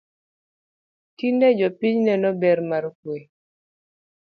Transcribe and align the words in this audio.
Tinde 1.17 1.47
jopiny 1.59 1.97
neno 2.07 2.29
ber 2.41 2.59
mar 2.69 2.85
kwe 2.99 3.17